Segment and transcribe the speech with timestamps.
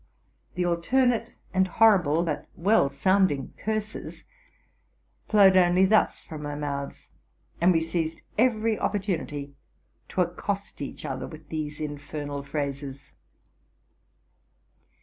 [0.55, 4.23] The alternate and horrible but well sounding curses
[5.29, 7.09] flowed only thus from our mouths,
[7.61, 9.53] and we seized every opportunity
[10.09, 13.11] to accost each other with these infernal phrases.